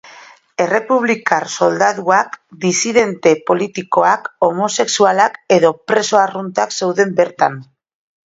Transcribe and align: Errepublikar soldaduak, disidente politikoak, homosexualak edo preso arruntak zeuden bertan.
Errepublikar 0.63 1.43
soldaduak, 1.63 2.37
disidente 2.63 3.33
politikoak, 3.51 4.25
homosexualak 4.49 5.37
edo 5.59 5.73
preso 5.91 6.21
arruntak 6.23 6.77
zeuden 6.81 7.13
bertan. 7.21 7.61